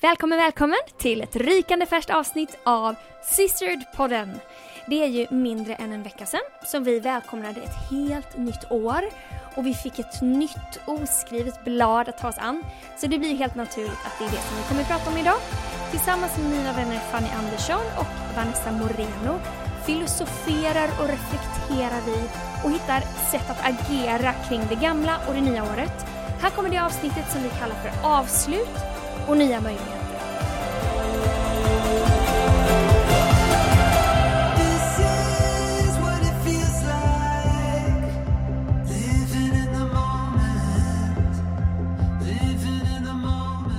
[0.00, 4.38] Välkommen, välkommen till ett rykande färskt avsnitt av Sistered-podden.
[4.86, 9.00] Det är ju mindre än en vecka sedan som vi välkomnade ett helt nytt år
[9.54, 12.64] och vi fick ett nytt oskrivet blad att ta oss an.
[12.96, 15.16] Så det blir helt naturligt att det är det som vi kommer att prata om
[15.16, 15.38] idag.
[15.90, 19.40] Tillsammans med mina vänner Fanny Andersson och Vanessa Moreno
[19.86, 22.18] filosoferar och reflekterar vi
[22.64, 23.00] och hittar
[23.30, 26.06] sätt att agera kring det gamla och det nya året.
[26.42, 28.93] Här kommer det avsnittet som vi kallar för avslut
[29.26, 29.94] och nya möjligheter.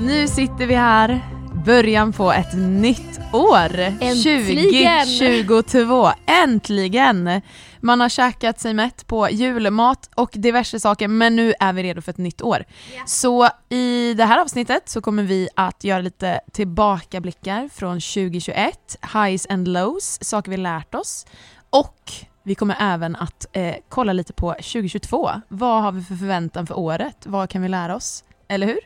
[0.02, 1.35] Nu sitter vi här
[1.66, 3.80] början på ett nytt år.
[3.80, 5.06] Äntligen!
[5.06, 7.42] 2022, äntligen!
[7.80, 12.02] Man har käkat sig mätt på julmat och diverse saker men nu är vi redo
[12.02, 12.66] för ett nytt år.
[13.06, 19.48] Så i det här avsnittet så kommer vi att göra lite tillbakablickar från 2021, highs
[19.50, 21.26] and lows, saker vi lärt oss
[21.70, 22.12] och
[22.44, 25.30] vi kommer även att eh, kolla lite på 2022.
[25.48, 27.18] Vad har vi för förväntan för året?
[27.26, 28.24] Vad kan vi lära oss?
[28.48, 28.80] Eller hur?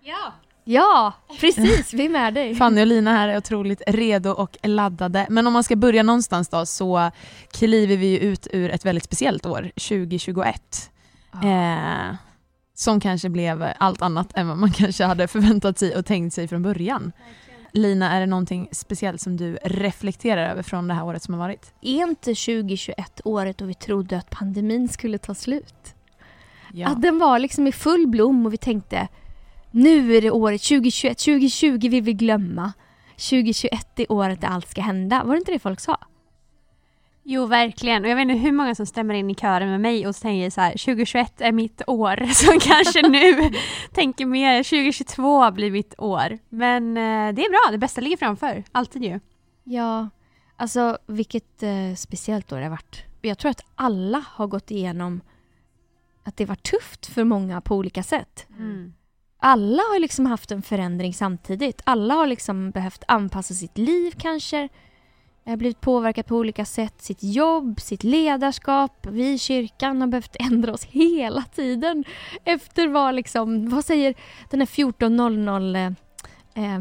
[0.00, 0.32] Ja,
[1.40, 2.54] precis, vi är med dig.
[2.58, 5.26] Fanny och Lina här är otroligt redo och laddade.
[5.30, 7.10] Men om man ska börja någonstans då så
[7.50, 10.90] kliver vi ju ut ur ett väldigt speciellt år, 2021.
[11.44, 12.14] Eh,
[12.74, 16.48] som kanske blev allt annat än vad man kanske hade förväntat sig och tänkt sig
[16.48, 17.12] från början.
[17.72, 21.38] Lina, är det någonting speciellt som du reflekterar över från det här året som har
[21.38, 21.72] varit?
[21.82, 25.94] Är inte 2021 året då vi trodde att pandemin skulle ta slut?
[26.72, 26.88] Ja.
[26.88, 29.08] Att den var liksom i full blom och vi tänkte
[29.78, 32.72] nu är det året 2021, 2020 vill vi glömma.
[33.10, 35.24] 2021 är året där allt ska hända.
[35.24, 35.98] Var det inte det folk sa?
[37.22, 38.04] Jo, verkligen.
[38.04, 40.50] Och jag vet inte hur många som stämmer in i kören med mig och säger
[40.50, 43.50] så här 2021 är mitt år, som kanske nu
[43.92, 46.38] tänker mer 2022 blir mitt år.
[46.48, 48.64] Men eh, det är bra, det bästa ligger framför.
[48.72, 49.20] Alltid ju.
[49.64, 50.08] Ja,
[50.56, 53.04] alltså vilket eh, speciellt år det har varit.
[53.22, 55.20] Jag tror att alla har gått igenom
[56.24, 58.46] att det var tufft för många på olika sätt.
[58.58, 58.92] Mm.
[59.40, 61.80] Alla har liksom haft en förändring samtidigt.
[61.84, 64.68] Alla har liksom behövt anpassa sitt liv kanske.
[65.44, 66.94] Blivit påverkat på olika sätt.
[67.02, 69.06] Sitt jobb, sitt ledarskap.
[69.10, 72.04] Vi i kyrkan har behövt ändra oss hela tiden.
[72.44, 74.14] Efter vad liksom, vad säger
[74.50, 75.94] den här 14.00
[76.54, 76.80] eh, eh,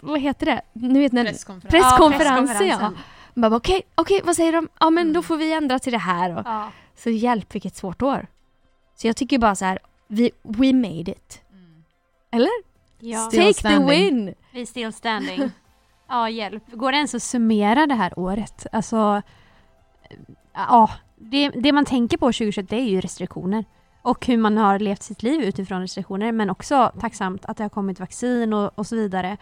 [0.00, 0.62] vad heter det?
[0.72, 1.70] Nu vet när, Presskonferens.
[1.84, 2.66] presskonferensen.
[2.68, 2.92] Ja,
[3.34, 4.68] Man bara, Okej, okej, vad säger de?
[4.80, 6.36] Ja men då får vi ändra till det här.
[6.38, 6.70] Och, Ja.
[6.96, 8.26] så hjälp vilket svårt år.
[8.96, 11.40] Så jag tycker bara så här, vi, we made it.
[12.34, 12.74] Eller?
[12.98, 13.18] ja.
[13.18, 13.88] Still Take standing.
[13.88, 14.34] the win!
[14.52, 15.50] Vi still standing.
[16.08, 16.72] ja, hjälp.
[16.72, 18.66] Går det ens att summera det här året?
[18.72, 19.22] Alltså,
[20.52, 23.64] ja, det, det man tänker på 2021 det är ju restriktioner.
[24.02, 27.68] Och hur man har levt sitt liv utifrån restriktioner, men också tacksamt att det har
[27.68, 29.36] kommit vaccin och, och så vidare.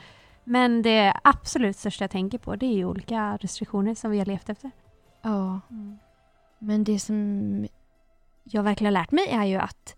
[0.44, 4.26] Men det absolut största jag tänker på det är ju olika restriktioner som vi har
[4.26, 4.70] levt efter.
[5.22, 5.60] Ja,
[6.58, 7.66] men det som
[8.44, 9.96] jag verkligen har lärt mig är ju att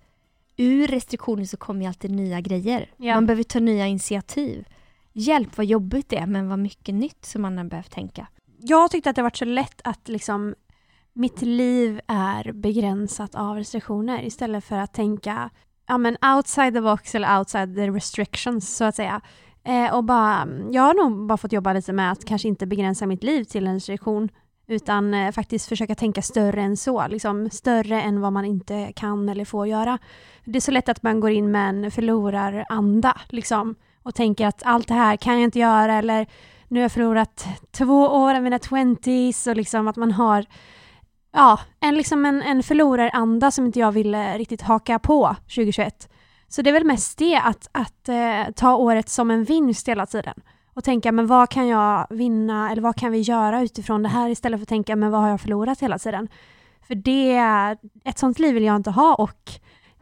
[0.57, 2.91] ur restriktioner så kommer ju alltid nya grejer.
[2.97, 3.15] Ja.
[3.15, 4.69] Man behöver ta nya initiativ.
[5.13, 8.27] Hjälp vad jobbigt det är, men vad mycket nytt som man har behövt tänka.
[8.59, 10.55] Jag tyckte att det varit så lätt att liksom
[11.13, 15.51] mitt liv är begränsat av restriktioner istället för att tänka
[15.87, 19.21] ja, men outside the box eller outside the restrictions så att säga.
[19.65, 23.07] Eh, och bara, jag har nog bara fått jobba lite med att kanske inte begränsa
[23.07, 24.29] mitt liv till en restriktion
[24.67, 29.29] utan eh, faktiskt försöka tänka större än så, liksom större än vad man inte kan
[29.29, 29.99] eller får göra.
[30.45, 34.63] Det är så lätt att man går in med en förloraranda liksom, och tänker att
[34.63, 36.27] allt det här kan jag inte göra eller
[36.69, 39.47] nu har jag förlorat två år av mina twenties.
[39.47, 40.45] och liksom att man har
[41.33, 46.09] ja, en, liksom en, en förloraranda som inte jag ville riktigt haka på 2021.
[46.49, 50.07] Så det är väl mest det att, att eh, ta året som en vinst hela
[50.07, 50.35] tiden
[50.75, 54.29] och tänka men vad kan jag vinna eller vad kan vi göra utifrån det här
[54.29, 56.29] istället för att tänka men vad har jag förlorat hela tiden.
[56.87, 57.37] För det,
[58.05, 59.51] ett sånt liv vill jag inte ha och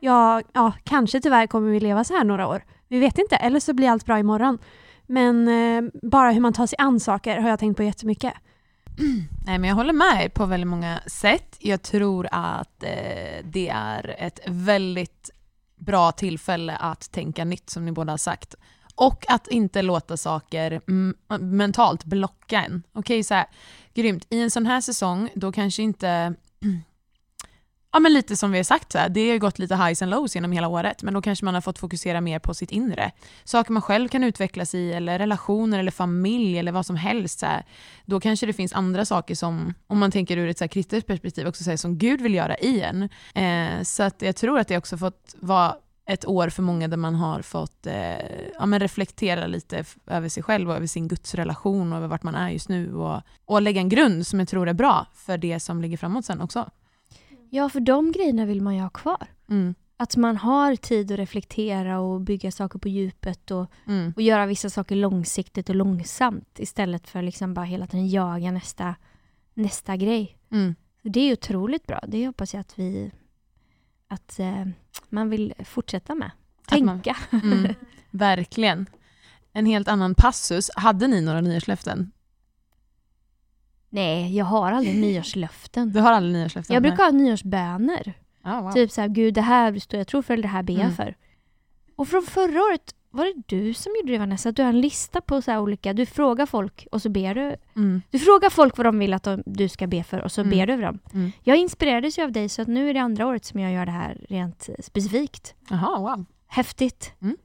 [0.00, 2.64] jag, ja, kanske tyvärr kommer vi leva så här några år.
[2.88, 4.58] Vi vet inte, eller så blir allt bra imorgon.
[5.06, 8.32] Men eh, bara hur man tar sig an saker har jag tänkt på jättemycket.
[9.46, 11.56] Nej, men jag håller med er på väldigt många sätt.
[11.58, 15.30] Jag tror att eh, det är ett väldigt
[15.76, 18.54] bra tillfälle att tänka nytt som ni båda har sagt.
[19.02, 22.82] Och att inte låta saker mm, mentalt blocka en.
[22.92, 23.46] Okej, så här,
[23.94, 24.26] grymt.
[24.30, 26.34] I en sån här säsong, då kanske inte
[27.94, 30.02] Ja men lite som vi har sagt, så här, det har ju gått lite highs
[30.02, 32.70] and lows genom hela året, men då kanske man har fått fokusera mer på sitt
[32.70, 33.10] inre.
[33.44, 37.38] Saker man själv kan utvecklas i, eller relationer, eller familj, eller vad som helst.
[37.38, 37.64] Så här.
[38.04, 41.06] Då kanske det finns andra saker som, om man tänker ur ett så här kritiskt
[41.06, 43.08] perspektiv, också så här, som Gud vill göra i en.
[43.34, 45.76] Eh, så att jag tror att det också fått vara
[46.12, 50.42] ett år för många där man har fått eh, ja, men reflektera lite över sig
[50.42, 53.80] själv och över sin gudsrelation och över vart man är just nu och, och lägga
[53.80, 56.70] en grund som jag tror är bra för det som ligger framåt sen också.
[57.50, 59.26] Ja, för de grejerna vill man ju ha kvar.
[59.50, 59.74] Mm.
[59.96, 64.12] Att man har tid att reflektera och bygga saker på djupet och, Mm.
[64.16, 68.94] och göra vissa saker långsiktigt och långsamt istället för liksom bara hela tiden jaga nästa,
[69.54, 70.38] nästa grej.
[70.50, 70.74] Mm.
[71.02, 72.00] Det är otroligt bra.
[72.08, 73.12] Det hoppas jag att vi
[74.12, 74.64] att eh,
[75.08, 76.30] man vill fortsätta med.
[76.66, 77.16] Att man- Tänka.
[77.42, 77.74] Mm.
[78.10, 78.86] Verkligen.
[79.52, 80.70] En helt annan passus.
[80.76, 82.12] Hade ni några nyårslöften?
[83.88, 85.92] Nej, jag har aldrig nyårslöften.
[85.92, 86.74] Du har aldrig nyårslöften?
[86.74, 88.12] Jag brukar ha nyårsböner.
[88.44, 88.72] Ja, wow.
[88.72, 90.82] Typ så här, gud det här står jag tror för eller det här ber jag
[90.82, 90.94] Mm.
[90.96, 91.16] för.
[91.96, 94.48] Och från förra året, var det du som gjorde det Vanessa?
[94.48, 97.34] Att du har en lista på så här olika, du frågar folk och så ber
[97.34, 97.56] du.
[97.76, 98.02] Mm.
[98.10, 100.50] Du frågar folk vad de vill att de, du ska be för och så Mm.
[100.58, 100.98] ber du över dem.
[101.14, 101.32] Mm.
[101.42, 103.86] Jag inspirerades ju av dig så att nu är det andra året som jag gör
[103.86, 105.54] det här rent eh, specifikt.
[105.70, 106.24] Jaha, wow.
[106.48, 107.12] Häftigt.
[107.18, 107.36] Vad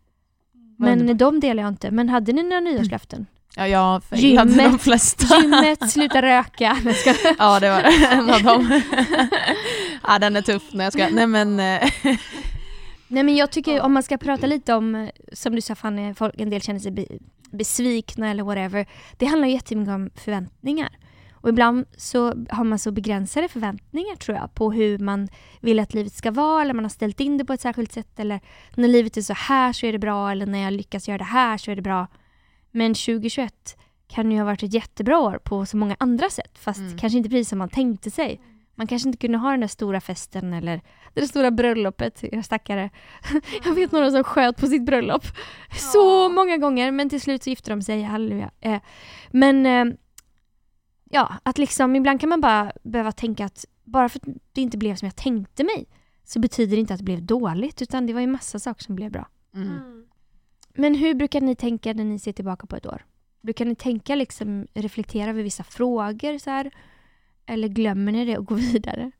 [0.97, 1.91] Men de delar jag inte.
[1.91, 3.25] Men hade ni några nyårslöften?
[3.55, 4.71] Ja, jag failade Gymmet.
[4.71, 5.37] de flesta.
[5.41, 6.77] Gymmet, sluta röka.
[7.39, 7.81] Ja, det var
[8.11, 8.81] en av dem.
[10.07, 10.63] ja, den är tuff.
[10.71, 11.07] Nej, jag ska.
[11.09, 11.59] Nej, men...
[13.07, 16.13] Nej men jag tycker om man ska prata lite om, eh, som du sa Fanny,
[16.13, 17.05] folk, en del känner sig be,
[17.51, 18.85] besvikna eller whatever.
[19.17, 20.97] Det handlar jättemycket om förväntningar.
[21.33, 25.27] Och ibland så har man så begränsade förväntningar tror jag på hur man
[25.61, 28.19] vill att livet ska vara eller man har ställt in det på ett särskilt sätt
[28.19, 28.39] eller
[28.75, 31.23] när livet är så här så är det bra eller när jag lyckas göra det
[31.23, 32.07] här så är det bra.
[32.71, 33.77] Men 2021
[34.07, 36.97] kan ju ha varit ett jättebra år på så många andra sätt fast Mm.
[36.97, 38.41] kanske inte precis som man tänkte sig.
[38.77, 40.81] Man kanske inte kunde ha den där stora festen eller
[41.13, 42.89] det där stora bröllopet, jag stackare.
[43.65, 45.23] Jag vet några som sköt på sitt bröllop
[45.91, 48.51] så många gånger men till slut så gifte de sig, halleluja.
[48.61, 48.81] Eh,
[49.31, 49.97] men eh,
[51.09, 54.77] ja, att liksom ibland kan man bara behöva tänka att bara för att det inte
[54.77, 55.87] blev som jag tänkte mig
[56.23, 58.95] så betyder det inte att det blev dåligt utan det var ju massa saker som
[58.95, 59.27] blev bra.
[59.55, 60.05] Mm.
[60.73, 63.05] Men hur brukar ni tänka när ni ser tillbaka på ett år?
[63.41, 66.71] Brukar ni tänka liksom, reflektera över vissa frågor så här?
[67.47, 69.11] Eller glömmer ni det och går vidare?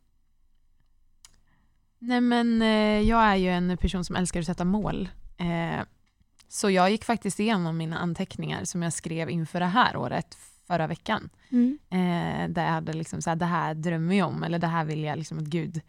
[2.00, 5.10] Nej, men eh, jag är ju en person som älskar att sätta mål.
[5.38, 5.86] Eh,
[6.48, 10.38] så jag gick faktiskt igenom mina anteckningar som jag skrev inför det här året,
[10.68, 11.30] förra veckan.
[11.90, 14.86] Eh, där jag hade liksom så här, det här drömmer jag om, eller det här
[14.86, 15.82] vill jag liksom att Gud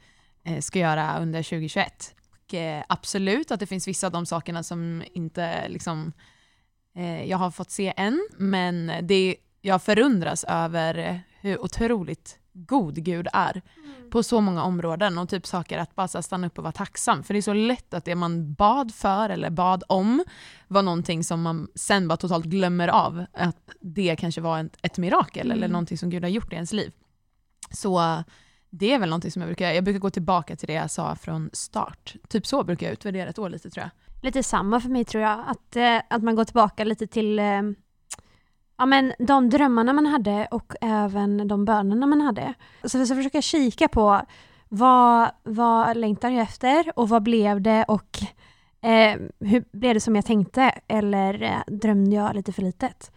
[0.61, 2.15] ska göra under 2021.
[2.31, 2.55] Och,
[2.89, 6.13] absolut att det finns vissa av de sakerna som inte liksom,
[7.27, 13.63] jag har fått se än, men det, jag förundras över hur otroligt god Gud är
[14.11, 17.23] på så många områden och typ saker att bara stanna upp och vara tacksam.
[17.23, 20.25] För det är så lätt att det man bad för eller bad om
[20.69, 23.25] var någonting som man sen bara totalt glömmer av.
[23.33, 25.57] Att det kanske var ett, ett mirakel Mm.
[25.59, 26.93] eller någonting som Gud har gjort i ens liv.
[27.71, 28.25] Så
[28.71, 29.73] det är väl någonting som jag brukar.
[29.73, 32.15] Jag brukar gå tillbaka till det jag sa från start.
[32.29, 33.91] Typ så brukar jag utvärdera ett år lite tror jag.
[34.25, 37.63] Lite samma för mig tror jag, att, eh, att man går tillbaka lite till eh,
[38.79, 42.55] ja, men de drömmarna man hade och även de bönerna man hade.
[42.85, 44.21] Så, vi ska försöka kika på
[44.69, 48.19] vad, vad längtar jag efter och vad blev det och
[48.81, 53.13] eh, hur blev det som jag tänkte eller eh, drömde jag lite för litet?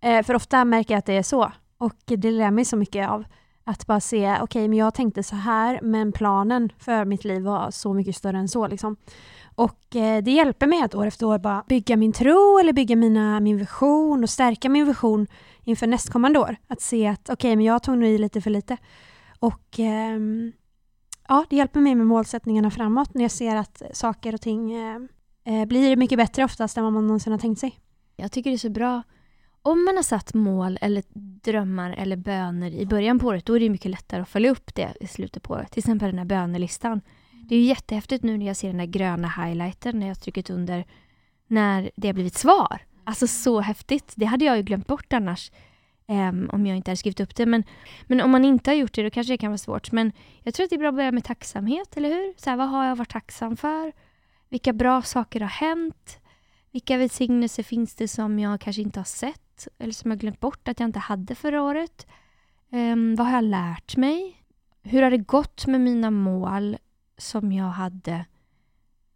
[0.00, 3.08] Eh, för ofta märker jag att det är så och det lär mig så mycket
[3.08, 3.24] av
[3.64, 7.70] att bara se, okej men jag tänkte så här men planen för mitt liv var
[7.70, 8.96] så mycket större än så liksom.
[9.54, 12.96] Och eh, det hjälper mig att år efter år bara bygga min tro eller bygga
[12.96, 15.26] mina, min vision och stärka min vision
[15.64, 16.56] inför nästkommande år.
[16.68, 18.76] Att se att okej, men jag tog nog i lite för lite.
[19.38, 20.52] Och ehm,
[21.28, 25.00] ja, det hjälper mig med målsättningarna framåt när jag ser att saker och ting eh,
[25.44, 27.80] eh, blir mycket bättre oftast än vad man någonsin har tänkt sig.
[28.16, 29.02] Jag tycker det är så bra.
[29.62, 31.02] Om man har satt mål eller
[31.44, 34.74] drömmar eller böner i början på året, då är det mycket lättare att följa upp
[34.74, 35.70] det i slutet på året.
[35.70, 37.00] Till exempel den här bönelistan.
[37.48, 40.42] Det är ju jättehäftigt nu när jag ser den där gröna highlighten när jag trycker
[40.42, 40.84] tryckt under
[41.46, 42.78] när det har blivit svar.
[43.04, 44.12] Alltså så häftigt.
[44.16, 45.50] Det hade jag ju glömt bort annars.
[46.06, 47.46] um, om jag inte hade skrivit upp det.
[47.46, 47.64] Men,
[48.06, 49.92] men om man inte har gjort det då kanske det kan vara svårt.
[49.92, 52.34] Men jag tror att det är bra att börja med tacksamhet, eller hur?
[52.36, 53.92] Så här, vad har jag varit tacksam för?
[54.48, 56.18] Vilka bra saker har hänt?
[56.72, 60.68] Vilka välsignelser finns det som jag kanske inte har sett eller som jag glömt bort
[60.68, 62.06] att jag inte hade förra året?
[62.70, 64.40] Um, vad har jag lärt mig?
[64.82, 66.76] Hur har det gått med mina mål
[67.18, 68.24] som jag hade?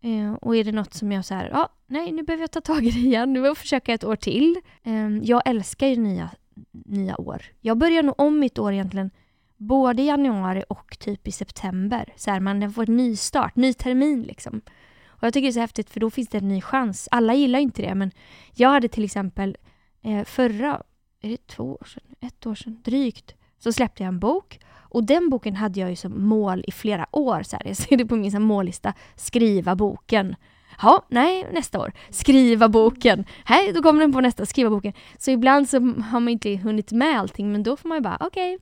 [0.01, 2.61] Eh, och är det något som jag så här, ja, nej, nu behöver jag ta
[2.61, 4.57] tag i det igen, nu vill jag försöka ett år till.
[4.83, 6.31] Eh, jag älskar ju nya,
[6.73, 7.43] nya år.
[7.61, 9.11] Jag börjar nog om mitt år egentligen
[9.57, 12.13] både i januari och typ i september.
[12.17, 14.61] Så här, man får en ny start, ny termin liksom.
[15.07, 17.09] Och jag tycker det är så häftigt för då finns det en ny chans.
[17.11, 18.11] Alla gillar inte det men
[18.55, 19.57] jag hade till exempel
[20.03, 20.83] eh, förra,
[21.21, 24.61] är det två år sedan, ett år sedan, drygt, så släppte jag en bok.
[24.89, 27.43] Och den boken hade jag ju som mål i flera år.
[27.43, 27.67] Så här.
[27.67, 30.37] Jag ser det på min mållista, skriva boken.
[30.83, 31.93] Ja, nej, nästa år.
[32.11, 33.25] Skriva boken.
[33.51, 34.93] Nej, då kommer den på nästa, skriva boken.
[35.19, 38.17] Så ibland så har man inte hunnit med allting men då får man ju bara
[38.21, 38.59] okej,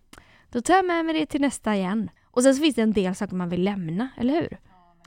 [0.51, 2.11] då tar jag med mig det till nästa igen.
[2.25, 4.59] Och sen så finns det en del saker man vill lämna, eller hur?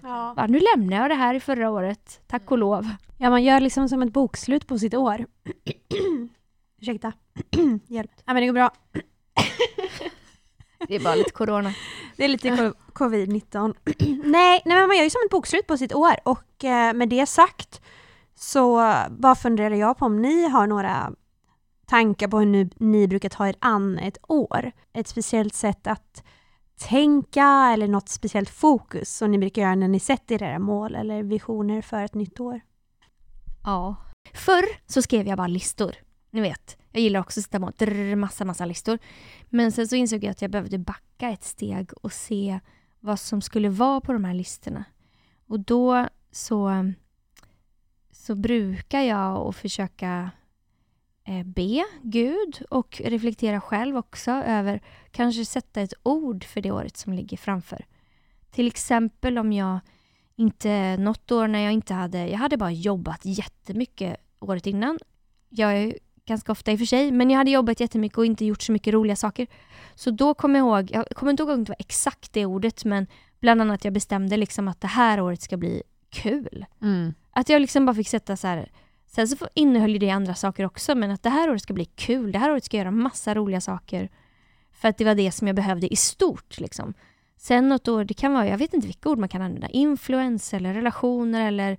[0.02, 0.34] Ja.
[0.36, 2.90] Bara, nu lämnar jag det här i förra året, tack och lov.
[3.18, 5.26] ja, man gör liksom som ett bokslut på sitt år.
[6.82, 7.14] Ursäkta.
[7.88, 8.12] Hjälp.
[8.26, 8.72] Ja, men det går bra.
[10.88, 11.74] Det är bara lite corona.
[12.18, 12.74] Det är lite co-
[13.06, 13.76] covid-19.
[14.24, 17.10] nej, nej, men man gör ju som ett bokslut på sitt år och eh, med
[17.10, 17.82] det sagt
[18.36, 21.12] så bara funderar jag på om ni har några
[21.86, 24.72] tankar på hur ni, ni brukar ta er an ett år.
[24.94, 26.24] Ett speciellt sätt att
[26.80, 31.24] tänka eller något speciellt fokus som ni brukar göra när ni sätter era mål eller
[31.24, 32.62] visioner för ett nytt år.
[33.64, 33.96] Ja.
[34.34, 35.96] Förr så skrev jag bara listor.
[36.32, 39.00] Ni vet, jag gillar också att sitta på drr, massa, massa listor.
[39.50, 42.60] Men sen så insåg jag att jag behövde backa ett steg och se
[43.00, 44.84] vad som skulle vara på de här listorna.
[45.48, 46.92] Och då så,
[48.12, 50.32] så brukar jag och försöka
[51.24, 54.82] eh, be Gud och reflektera själv också över
[55.12, 57.86] kanske sätta ett ord för det året som ligger framför.
[58.52, 59.80] Till exempel om jag
[60.36, 65.00] inte, något år när jag inte hade, jag hade bara jobbat jättemycket året innan.
[65.50, 65.94] Jag
[66.30, 68.72] ganska ofta i och för sig, men jag hade jobbat jättemycket och inte gjort så
[68.72, 69.48] mycket roliga saker.
[69.96, 72.86] Så då kom jag ihåg, jag kommer inte ihåg om det var exakt det ordet,
[72.86, 73.08] men
[73.40, 76.66] bland annat jag bestämde liksom att det här året ska bli kul.
[76.82, 77.14] Mm.
[77.32, 78.72] Att jag liksom bara fick sätta så här,
[79.08, 82.32] sen så innehöll det andra saker också, men att det här året ska bli kul,
[82.32, 84.10] det här året ska jag göra massa roliga saker.
[84.72, 86.94] För att det var det som jag behövde i stort liksom.
[87.38, 90.54] Sen något år, det kan vara, jag vet inte vilka ord man kan använda, influens
[90.54, 91.78] eller relationer eller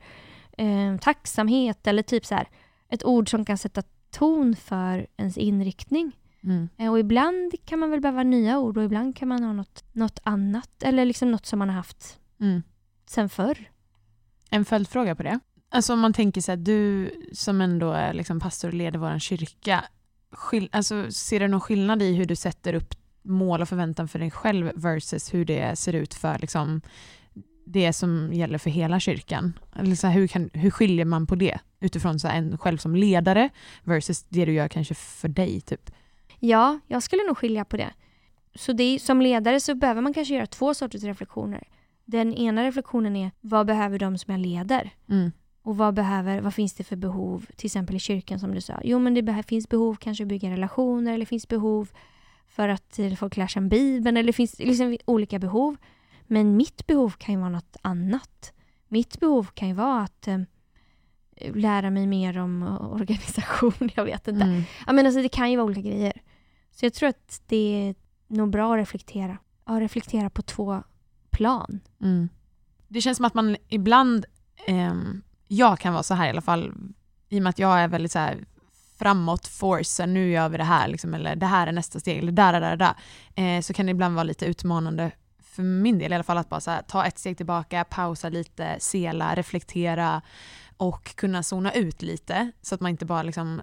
[0.58, 2.48] eh, tacksamhet eller typ så här
[2.88, 6.12] ett ord som kan sätta ton för ens inriktning.
[6.44, 6.68] Mm.
[6.78, 9.84] Eh, Och ibland kan man väl behöva nya ord och ibland kan man ha något,
[9.92, 12.62] något annat eller liksom något som man har haft Mm.
[13.06, 13.70] sen förr.
[14.50, 15.40] En följdfråga på det.
[15.68, 19.18] Alltså om man tänker så här, du som ändå är liksom pastor och leder vår
[19.18, 19.84] kyrka,
[20.32, 24.18] skill- alltså, ser du någon skillnad i hur du sätter upp mål och förväntan för
[24.18, 26.80] dig själv versus hur det ser ut för liksom,
[27.72, 29.58] det som gäller för hela kyrkan?
[29.76, 32.96] Eller så här, hur, kan, hur skiljer man på det utifrån så en själv som
[32.96, 33.50] ledare
[33.84, 35.60] versus det du gör kanske för dig?
[35.60, 35.90] Typ?
[36.38, 37.92] Ja, jag skulle nog skilja på det.
[38.54, 41.68] Så det som ledare så behöver man kanske göra två sorters reflektioner.
[42.04, 44.90] Den ena reflektionen är vad behöver de som jag leder?
[45.08, 45.32] Mm.
[45.62, 48.80] Och vad, behöver, vad finns det för behov, till exempel i kyrkan som du sa?
[48.84, 51.90] Jo, men det finns behov kanske att bygga relationer eller finns behov
[52.48, 55.76] för att eh, folk lär sig om Bibeln eller det finns liksom olika behov.
[56.32, 58.52] Men mitt behov kan ju vara något annat.
[58.88, 60.40] Mitt behov kan ju vara att eh,
[61.54, 64.44] lära mig mer om eh, organisation, jag vet inte.
[64.44, 64.62] Mm.
[64.86, 66.22] Ja, men alltså, det kan ju vara olika grejer.
[66.70, 67.94] Så jag tror att det är
[68.28, 69.38] nog bra att reflektera.
[69.66, 70.82] Ja, reflektera på två
[71.30, 71.80] plan.
[72.00, 72.28] Mm.
[72.88, 74.26] Det känns som att man ibland,
[74.66, 76.74] ehm, jag kan vara så här i alla fall,
[77.28, 78.44] i och med att jag är väldigt så här
[78.98, 82.32] framåt, force, nu gör vi det här, liksom, eller det här är nästa steg, eller
[82.32, 82.94] där, där, där, där.
[83.56, 85.12] Eh, så kan det ibland vara lite utmanande
[85.60, 88.28] för min del i alla fall att bara så här, ta ett steg tillbaka, pausa
[88.28, 90.22] lite, sela, reflektera
[90.76, 93.62] och kunna zona ut lite så att man inte bara liksom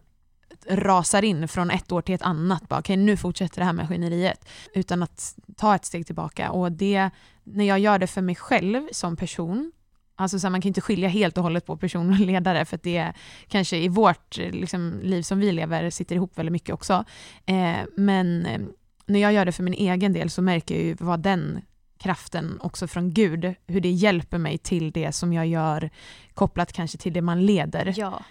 [0.70, 2.68] rasar in från ett år till ett annat.
[2.68, 4.50] Bara, Okej, nu fortsätter det här maskineriet.
[4.74, 6.52] Utan att ta ett steg tillbaka.
[6.52, 7.10] Och det,
[7.44, 9.72] när jag gör det för mig själv som person,
[10.16, 12.76] alltså så här, man kan inte skilja helt och hållet på person och ledare för
[12.76, 13.14] att det
[13.48, 17.06] kanske i vårt liksom, liv som vi lever sitter ihop väldigt mycket också.
[17.46, 18.62] Eh, men eh,
[19.06, 21.62] när jag gör det för min egen del så märker jag ju vad den
[21.98, 25.90] kraften också från Gud, hur det hjälper mig till det som jag gör
[26.34, 27.94] kopplat kanske till det man leder.
[27.98, 28.24] Ja.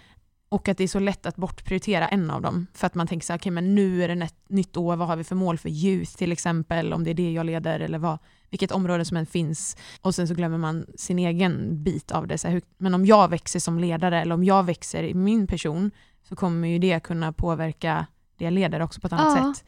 [0.49, 2.67] Och att det är så lätt att bortprioritera en av dem.
[2.73, 5.07] För att man tänker så här, okej men nu är det ett nytt år, vad
[5.07, 7.97] har vi för mål för youth till exempel, om det är det jag leder eller
[7.97, 8.17] vad,
[8.49, 9.77] vilket område som än finns.
[10.01, 12.37] Och sen så glömmer man sin egen bit av det.
[12.37, 15.47] Så här, hur, men om jag växer som ledare eller om jag växer i min
[15.47, 15.91] person
[16.29, 18.05] så kommer ju det kunna påverka
[18.37, 19.53] det jag leder också på ett annat Ja.
[19.53, 19.65] sätt.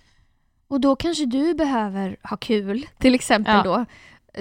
[0.70, 3.64] Och då kanske du behöver ha kul, till exempel Ja.
[3.64, 3.86] då.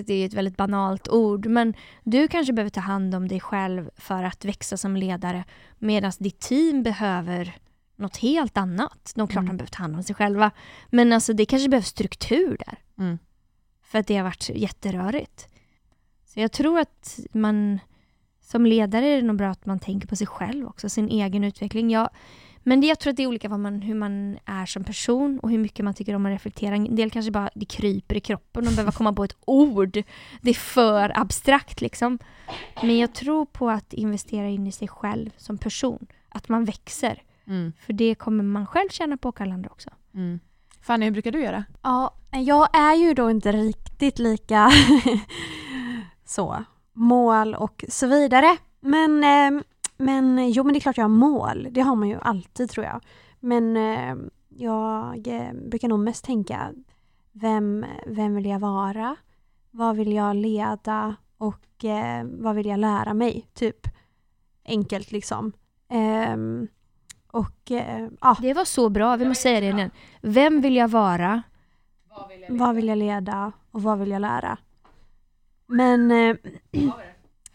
[0.03, 3.91] Det är ett väldigt banalt ord, men du kanske behöver ta hand om dig själv
[3.97, 5.45] för att växa som ledare
[5.79, 7.57] medan ditt team behöver
[7.97, 9.13] något helt annat.
[9.15, 9.47] De klart Mm.
[9.47, 10.51] de behöver ta hand om sig själva,
[10.91, 12.79] men alltså det kanske behövs struktur där.
[12.99, 13.19] Mm.
[13.83, 15.49] För att det har varit jätterörigt.
[16.27, 17.79] Så jag tror att man
[18.41, 21.45] som ledare är det nog bra att man tänker på sig själv också, sin egen
[21.45, 21.91] utveckling.
[21.91, 22.11] Jag,
[22.69, 25.39] men det, jag tror att det är olika vad man, hur man är som person
[25.39, 26.75] och hur mycket man tycker om att reflektera.
[26.75, 30.03] En del kanske bara det kryper i kroppen och behöver komma på ett ord.
[30.41, 32.19] Det är för abstrakt liksom.
[32.83, 36.07] Men jag tror på att investera in i sig själv som person.
[36.29, 37.23] Att man växer.
[37.47, 37.73] Mm.
[37.81, 39.91] För det kommer man själv känna på och alla andra också.
[40.15, 40.41] Mm.
[40.81, 41.65] Fanny, hur brukar du göra?
[41.83, 44.71] Ja, jag är ju då inte riktigt lika
[46.25, 48.57] så mål och så vidare.
[48.81, 49.63] Men, eh,
[49.99, 51.69] men jo, men det är klart jag har mål.
[51.71, 53.01] Det har man ju alltid tror jag.
[53.41, 54.17] Men eh,
[54.49, 56.73] jag eh, brukar nog mest tänka,
[57.33, 59.17] vem, vem vill jag vara?
[59.71, 61.17] Vad vill jag leda?
[61.39, 63.49] Och eh, vad vill jag lära mig?
[63.55, 63.87] Typ
[64.65, 65.53] enkelt liksom.
[65.89, 66.69] Ehm,
[67.27, 69.91] och eh, ja, Det var så bra, vi måste säga det igen.
[70.21, 71.43] Vem vill jag vara?
[72.49, 74.59] vad vill jag leda och vad vill jag lära?
[75.67, 76.37] Men eh,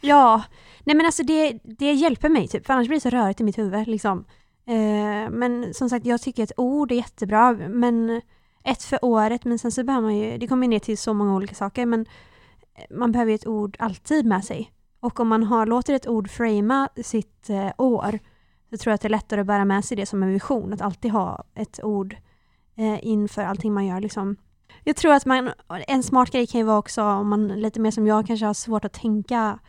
[0.04, 0.44] ja,
[0.84, 3.44] nej men alltså det, det hjälper mig typ, för annars blir det så rörigt i
[3.44, 4.26] mitt huvud liksom.
[4.66, 8.22] Eh, men som sagt, jag tycker ett ord är jättebra, men
[8.64, 11.36] ett för året, men sen så behöver man ju, det kommer ner till så många
[11.36, 12.06] olika saker, men
[12.90, 14.72] man behöver ju ett ord alltid med sig.
[15.00, 18.20] Och om man har, låter ett ord framea sitt eh, år,
[18.70, 20.74] så tror jag att det är lättare att bära med sig det som en vision,
[20.74, 22.16] att alltid ha ett ord
[22.76, 24.36] eh, inför allting man gör liksom.
[24.84, 25.52] Jag tror att man,
[25.88, 28.54] en smart grej kan ju vara också om man lite mer som jag kanske har
[28.54, 29.60] svårt att tänka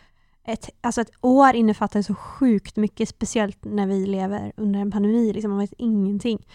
[0.44, 5.32] ett, alltså ett år innefattar så sjukt mycket, speciellt när vi lever under en pandemi,
[5.32, 6.46] liksom, man vet ingenting.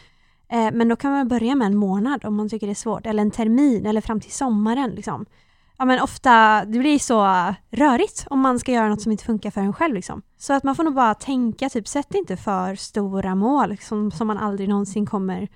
[0.49, 3.05] Eh, men då kan man börja med en månad om man tycker det är svårt,
[3.05, 4.91] eller en termin, eller fram till sommaren.
[4.91, 5.25] Liksom.
[5.77, 7.23] Ja, men ofta, det blir så
[7.71, 9.95] rörigt om man ska göra något som inte funkar för en själv.
[9.95, 10.21] Liksom.
[10.37, 14.27] Så att man får nog bara tänka, typ, sätt inte för stora mål som, som
[14.27, 15.47] man aldrig någonsin kommer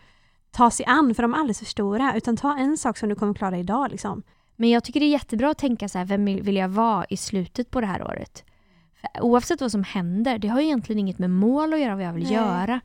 [0.51, 3.15] ta sig an, för de är alldeles för stora, utan ta en sak som du
[3.15, 3.91] kommer klara idag.
[3.91, 4.23] Liksom.
[4.55, 7.17] Men jag tycker det är jättebra att tänka så här, vem vill jag vara i
[7.17, 8.43] slutet på det här året?
[9.01, 12.03] För oavsett vad som händer, det har ju egentligen inget med mål att göra, vad
[12.05, 12.33] jag vill Nej.
[12.33, 12.79] göra.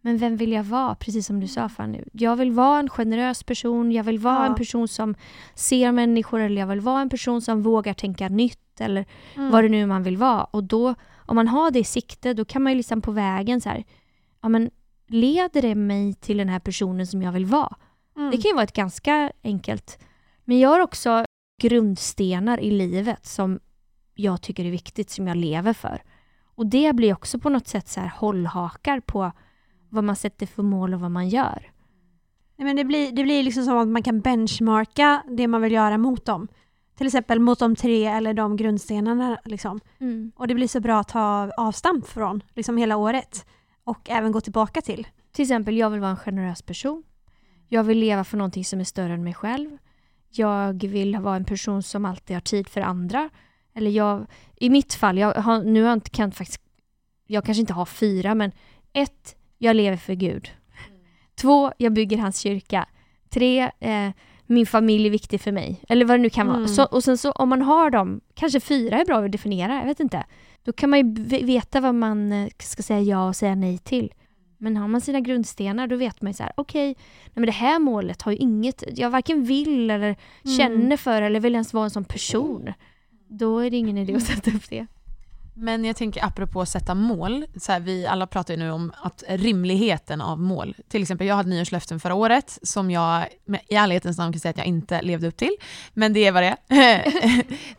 [0.00, 0.94] Men vem vill jag vara?
[0.94, 2.00] Precis som du sa Fanny.
[2.12, 4.46] Jag vill vara en generös person, jag vill vara Ja.
[4.46, 5.14] en person som
[5.54, 9.04] ser människor, eller jag vill vara en person som vågar tänka nytt, eller
[9.36, 10.44] vad det nu är man vill vara.
[10.44, 13.60] Och då, om man har det i sikte, då kan man ju liksom på vägen
[13.60, 13.84] så här,
[14.42, 14.70] ja men
[15.08, 17.76] leder det mig till den här personen som jag vill vara?
[18.16, 18.30] Mm.
[18.30, 19.98] Det kan ju vara ett ganska enkelt.
[20.48, 21.24] Men jag har också
[21.62, 23.60] grundstenar i livet som
[24.14, 26.02] jag tycker är viktigt, som jag lever för.
[26.54, 29.32] Och det blir också på något sätt så här hållhakar på
[29.88, 31.70] vad man sätter för mål och vad man gör.
[32.56, 35.72] Nej, men det, blir, det blir liksom som att man kan benchmarka det man vill
[35.72, 36.48] göra mot dem.
[36.96, 39.38] Till exempel mot de tre eller de grundstenarna.
[39.44, 39.80] Liksom.
[40.36, 43.46] Och det blir så bra att ta avstamp från liksom hela året.
[43.84, 45.06] Och även gå tillbaka till.
[45.32, 47.02] Till exempel, jag vill vara en generös person.
[47.68, 49.78] Jag vill leva för någonting som är större än mig själv.
[50.38, 53.30] Jag vill vara en person som alltid har tid för andra.
[53.74, 56.60] Eller jag, i mitt fall, jag har, nu har jag inte, kan faktiskt,
[57.26, 58.52] jag kanske inte har fyra, men
[58.92, 60.50] ett, jag lever för Gud.
[61.34, 62.88] Två, jag bygger hans kyrka.
[63.28, 64.10] Tre, eh,
[64.46, 65.80] min familj är viktig för mig.
[65.88, 66.56] Eller vad det nu kan vara.
[66.56, 66.68] Mm.
[66.68, 69.84] Så, och sen så om man har dem, kanske fyra är bra att definiera, jag
[69.84, 70.24] vet inte.
[70.62, 74.12] Då kan man ju veta vad man eh, ska säga ja och säga nej till.
[74.58, 77.52] Men har man sina grundstenar då vet man ju så här, okej, nej men det
[77.52, 80.56] här målet har ju inget, jag varken vill eller Mm.
[80.56, 82.72] känner för eller vill ens vara en sån person.
[83.28, 84.86] Då är det ingen idé att sätta upp det.
[85.58, 88.92] Men jag tänker apropå att sätta mål, så här, vi alla pratar ju nu om
[89.02, 90.74] att rimligheten av mål.
[90.88, 93.24] Till exempel jag hade nyårslöften förra året som jag
[93.68, 95.56] i ärlighetens namn kan säga att jag inte levde upp till.
[95.94, 97.04] Men det är vad det är.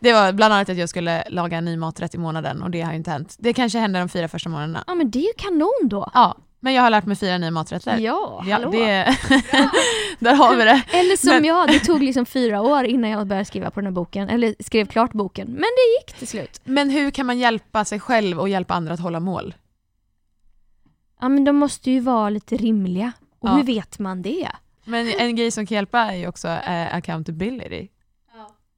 [0.00, 2.80] det var bland annat att jag skulle laga en ny maträtt i månaden och det
[2.80, 3.36] har ju inte hänt.
[3.38, 4.84] Det kanske händer de fyra första månaderna.
[4.86, 6.10] Ja men det är ju kanon då.
[6.14, 7.98] Ja, men jag har lärt mig fyra nya maträtter.
[7.98, 8.70] Ja, Ja, hallå.
[8.70, 8.78] det,
[10.18, 10.82] där har vi det.
[10.92, 13.86] Eller som Men- jag, det tog liksom fyra år innan jag började skriva på den
[13.86, 14.28] här boken.
[14.28, 15.46] Eller skrev klart boken.
[15.48, 16.60] Men det gick till slut.
[16.64, 19.54] Men hur kan man hjälpa sig själv och hjälpa andra att hålla mål?
[21.20, 23.12] Ja men de måste ju vara lite rimliga.
[23.38, 23.52] Och Ja.
[23.54, 24.48] hur vet man det?
[24.84, 27.88] Men en grej som kan hjälpa är ju också eh, accountability.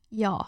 [0.09, 0.47] Ja.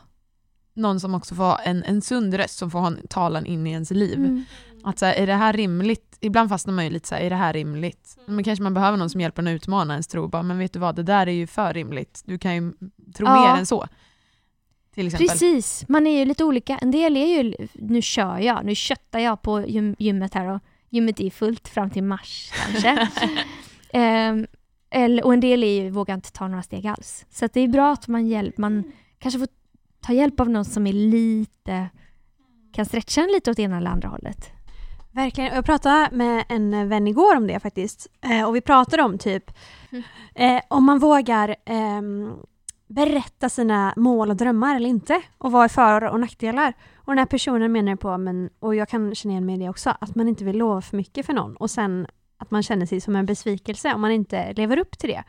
[0.74, 3.70] Någon som också får en, en sund röst som får ha en talan in i
[3.70, 4.18] ens liv.
[4.18, 4.44] Mm.
[4.84, 6.11] Att så här, är det här rimligt?
[6.24, 8.18] Ibland fastnar man ju lite så här, är det här rimligt?
[8.26, 10.28] Men kanske man behöver någon som hjälper en att utmana ens tro.
[10.28, 12.22] Bara, men vet du vad, det där är ju för rimligt.
[12.24, 12.72] Du kan ju
[13.14, 13.52] tro Ja.
[13.52, 13.86] mer än så.
[15.28, 16.78] Precis, man är ju lite olika.
[16.78, 20.60] En del är ju, nu kör jag, nu köttar jag på gym, gymmet här och
[20.88, 23.08] gymmet är fullt fram till mars kanske.
[23.94, 24.46] Ehm,
[24.90, 27.26] eller, och en del är ju, vågar inte ta några steg alls.
[27.30, 29.48] Så det är bra att man, hjälp, man kanske får
[30.00, 31.88] ta hjälp av någon som är lite,
[32.72, 34.50] kan stretcha en lite åt ena eller andra hållet.
[35.12, 35.54] Verkligen.
[35.54, 38.06] Jag pratade med en vän igår om det faktiskt.
[38.20, 39.50] Eh, och vi pratade om typ
[39.90, 40.04] Mm.
[40.34, 42.32] eh, om man vågar ehm,
[42.86, 45.22] berätta sina mål och drömmar eller inte.
[45.38, 46.72] Och vad är för och nackdelar.
[46.96, 49.68] Och den här personen menar på, men, och jag kan känna igen mig i det
[49.68, 51.56] också, att man inte vill lova för mycket för någon.
[51.56, 52.06] Och sen
[52.38, 55.24] att man känner sig som en besvikelse om man inte lever upp till det.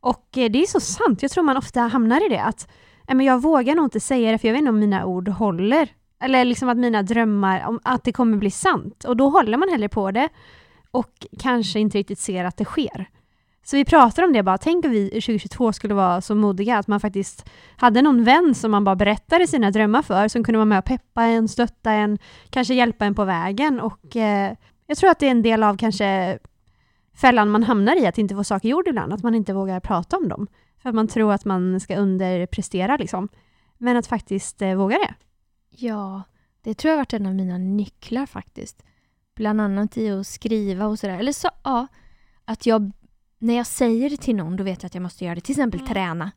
[0.00, 1.22] Och eh, det är så sant.
[1.22, 2.42] Jag tror man ofta hamnar i det.
[2.42, 2.68] att
[3.08, 5.28] "Nej, men Jag vågar nog inte säga det för jag vet inte om mina ord
[5.28, 5.88] håller.
[6.20, 9.04] Eller liksom att mina drömmar, om att det kommer bli sant.
[9.04, 10.28] Och då håller man hellre på det
[10.90, 13.08] och kanske inte riktigt ser att det sker.
[13.62, 16.78] Så vi pratar om det bara, tänk om vi i 2022 skulle vara så modiga
[16.78, 20.58] att man faktiskt hade någon vän som man bara berättade sina drömmar för, som kunde
[20.58, 22.18] vara med och peppa en, stötta en,
[22.50, 24.54] kanske hjälpa en på vägen och eh,
[24.86, 26.38] jag tror att det är en del av kanske
[27.16, 30.16] fällan man hamnar i, att inte få saker gjorda ibland, att man inte vågar prata
[30.16, 30.46] om dem.
[30.82, 33.28] För att man tror att man ska underprestera liksom.
[33.78, 35.14] Men att faktiskt eh, våga det.
[35.70, 36.22] Ja,
[36.62, 38.82] det tror jag har varit en av mina nycklar faktiskt.
[39.36, 41.18] Bland annat i att skriva och sådär.
[41.18, 41.86] Eller så, ja,
[42.44, 42.92] att jag,
[43.38, 45.40] när jag säger det till någon, då vet jag att jag måste göra det.
[45.40, 45.92] Till exempel Mm.
[45.92, 46.30] träna.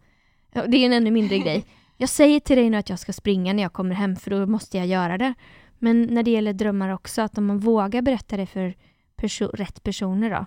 [0.51, 1.65] Det är en ännu mindre grej.
[1.97, 4.45] Jag säger till dig nu att jag ska springa när jag kommer hem, för då
[4.45, 5.33] måste jag göra det.
[5.79, 8.73] Men när det gäller drömmar också, att om man vågar berätta det för
[9.15, 10.45] perso- rätt personer då,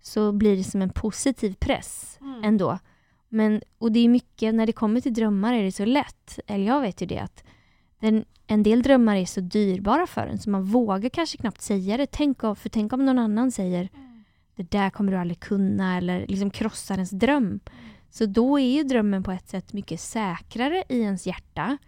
[0.00, 2.78] så blir det som en positiv press ändå.
[3.28, 6.66] Men, och det är mycket, när det kommer till drömmar är det så lätt, eller
[6.66, 7.44] jag vet ju det, att
[8.00, 11.96] den, en del drömmar är så dyrbara för en så man vågar kanske knappt säga
[11.96, 12.06] det.
[12.10, 13.88] Tänk om, för tänk om någon annan säger
[14.56, 17.60] det där kommer du aldrig kunna eller liksom krossar ens dröm.
[18.10, 21.78] Så då är ju drömmen på ett sätt mycket säkrare i ens hjärta.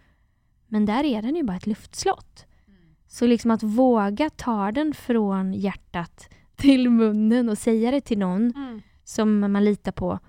[0.67, 2.45] Men där är den ju bara ett luftslott.
[3.07, 8.53] Så liksom att våga ta den från hjärtat till munnen och säga det till någon
[9.03, 10.19] som man litar på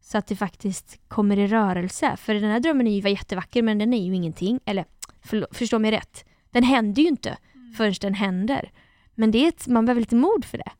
[0.00, 2.16] så att det faktiskt kommer i rörelse.
[2.16, 4.60] För den här drömmen är ju jättevacker men den är ju ingenting.
[4.64, 4.84] Eller
[5.24, 6.24] förlå- förstå mig rätt.
[6.50, 7.36] Den händer ju inte
[7.76, 8.70] förrän den händer.
[9.14, 10.70] Men det är ett, man behöver lite mod för det.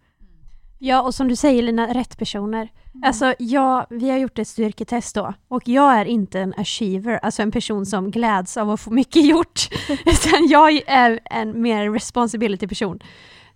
[0.78, 2.68] Ja, och som du säger Lina, rätt personer.
[3.04, 7.42] Alltså, jag, vi har gjort ett styrketest då och jag är inte en achiever, alltså
[7.42, 9.68] en person som gläds av att få mycket gjort.
[10.06, 13.00] Utan jag är en mer responsibility person.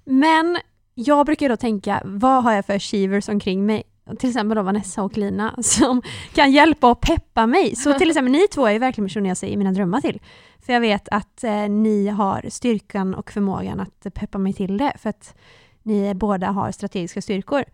[0.04, 0.58] Men
[0.94, 3.82] jag brukar då tänka, vad har jag för achievers omkring mig?
[4.18, 6.02] Till exempel då Vanessa och Lina som
[6.34, 7.76] kan hjälpa och peppa mig.
[7.76, 10.20] Så till exempel ni två är verkligen personer jag säger mina drömmar till.
[10.58, 14.92] För jag vet att eh, ni har styrkan och förmågan att peppa mig till det.
[14.98, 15.34] För att
[15.82, 17.64] ni båda har strategiska styrkor.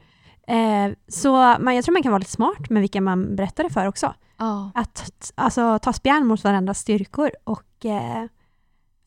[0.46, 3.70] Eh, så man, jag tror man kan vara lite smart med vilka man berättar det
[3.70, 4.14] för också.
[4.36, 4.70] Ja.
[4.74, 8.24] Att alltså, ta spjärn mot varandras styrkor och eh,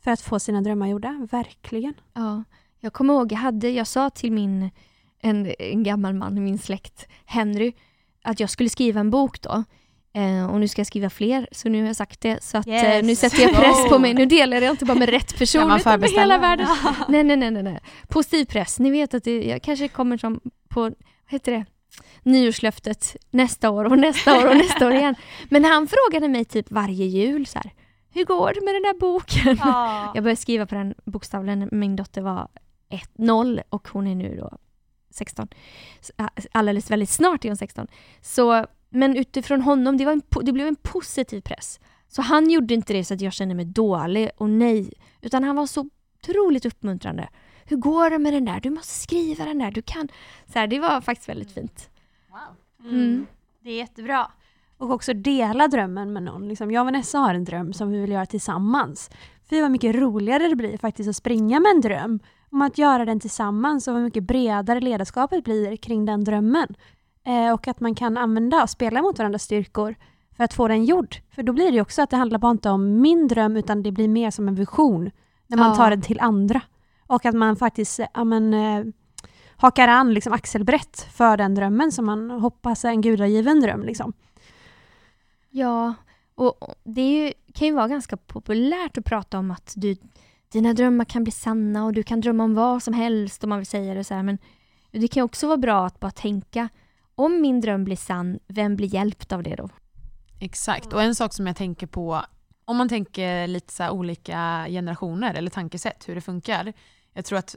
[0.03, 1.93] för att få sina drömmar gjorda, verkligen.
[2.13, 2.43] Ja,
[2.79, 4.69] jag kommer ihåg, jag, hade, jag sa till min,
[5.21, 7.73] en, en gammal man i min släkt, Henry,
[8.23, 9.63] att jag skulle skriva en bok då.
[10.13, 12.43] Eh, och nu ska jag skriva fler, så nu har jag sagt det.
[12.43, 12.83] Så att, Yes.
[12.83, 14.13] eh, nu sätter jag press på mig.
[14.13, 16.67] Nu delar jag inte bara med rätt person, utan med hela världen.
[17.07, 17.79] nej, nej, nej, nej, nej.
[18.07, 18.79] Positiv press.
[18.79, 20.93] Ni vet att det, jag kanske kommer som på, vad
[21.27, 21.65] heter det?
[22.23, 25.15] nyårslöftet nästa år och nästa år och nästa år igen.
[25.49, 27.71] Men han frågade mig typ varje jul så här,
[28.13, 29.57] hur går det med den där boken?
[30.15, 32.47] Jag började skriva på den bokstavligen min dotter var
[33.17, 34.57] 1-0 och hon är nu då
[35.17, 35.47] 16.
[36.01, 37.87] Så, ä, Alldeles väldigt snart är hon 16.
[38.21, 41.79] Så, men utifrån honom, det, var en, det blev en positiv press.
[42.07, 45.55] Så han gjorde inte det så att jag kände mig dålig och nej, utan han
[45.55, 47.29] var så otroligt uppmuntrande.
[47.65, 48.59] Hur går det med den där?
[48.59, 50.09] Du måste skriva den där, du kan.
[50.53, 51.89] Så här, det var faktiskt väldigt fint.
[52.83, 53.27] Mm.
[53.63, 54.31] Det är jättebra.
[54.77, 56.47] Och också dela drömmen med någon.
[56.47, 59.09] Liksom, jag och Vanessa har en dröm som vi vill göra tillsammans.
[59.49, 62.19] Fy vad mycket roligare det blir faktiskt att springa med en dröm.
[62.51, 66.75] Om att göra den tillsammans och vad mycket bredare ledarskapet blir kring den drömmen.
[67.25, 69.95] Eh, och att man kan använda och spela mot varandras styrkor
[70.37, 71.15] för att få den gjord.
[71.35, 73.91] För då blir det också att det handlar bara inte om min dröm utan det
[73.91, 75.11] blir mer som en vision
[75.47, 75.75] när man Ja.
[75.75, 76.61] tar den till andra.
[77.07, 78.85] Och att man faktiskt eh, ja, men, eh,
[79.57, 83.83] hakar an liksom axelbrett för den drömmen som man hoppas är en gudagiven dröm.
[83.83, 84.13] Liksom.
[85.49, 85.93] Ja,
[86.35, 89.95] och det ju, kan ju vara ganska populärt att prata om att du,
[90.51, 93.59] dina drömmar kan bli sanna och du kan drömma om vad som helst om man
[93.59, 94.23] vill säga det så här.
[94.23, 94.37] Men
[94.91, 96.69] det kan också vara bra att bara tänka,
[97.15, 99.69] om min dröm blir sann, vem blir hjälpt av det då?
[100.39, 102.21] Exakt, och en sak som jag tänker på,
[102.65, 106.73] om man tänker lite så här olika generationer eller tankesätt, hur det funkar.
[107.13, 107.55] Jag tror att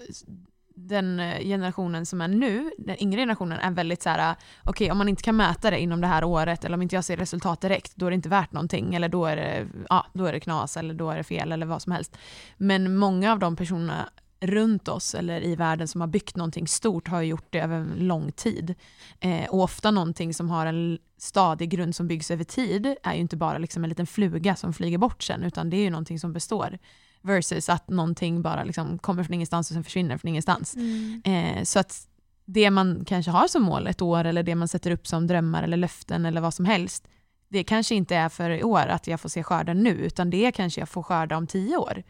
[0.74, 4.98] den eh, generationen som är nu, den yngre generationen, är väldigt så här: okej om
[4.98, 7.61] man inte kan mäta det inom det här året eller om inte jag ser resultat
[7.61, 10.40] direkt, då är det inte värt någonting eller då är det, ja, då är det
[10.40, 12.16] knas eller då är det fel eller vad som helst.
[12.56, 14.09] Men många av de personerna
[14.40, 17.76] runt oss eller i världen som har byggt någonting stort har ju gjort det över
[17.76, 18.74] en lång tid.
[19.20, 23.20] Eh, och ofta någonting som har en stadig grund som byggs över tid är ju
[23.20, 26.18] inte bara liksom en liten fluga som flyger bort sen, utan det är ju någonting
[26.18, 26.78] som består.
[27.22, 30.76] Versus att någonting bara liksom kommer från ingenstans och sen försvinner från ingenstans.
[31.24, 32.06] Eh, så att
[32.44, 35.62] det man kanske har som mål ett år eller det man sätter upp som drömmar
[35.62, 37.09] eller löften eller vad som helst,
[37.48, 40.52] det kanske inte är för i år att jag får se skörden nu, utan det
[40.52, 42.02] kanske jag får skörda om tio år.